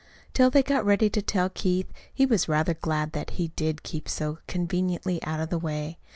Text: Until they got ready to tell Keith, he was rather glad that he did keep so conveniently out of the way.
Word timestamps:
Until 0.29 0.49
they 0.49 0.63
got 0.63 0.83
ready 0.83 1.11
to 1.11 1.21
tell 1.21 1.49
Keith, 1.49 1.93
he 2.11 2.25
was 2.25 2.49
rather 2.49 2.73
glad 2.73 3.11
that 3.11 3.29
he 3.37 3.49
did 3.49 3.83
keep 3.83 4.09
so 4.09 4.39
conveniently 4.47 5.21
out 5.23 5.39
of 5.41 5.51
the 5.51 5.59
way. 5.59 5.99